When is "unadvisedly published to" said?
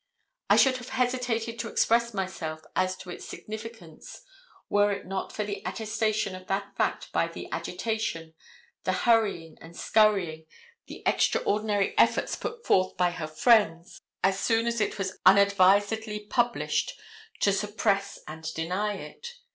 15.23-17.51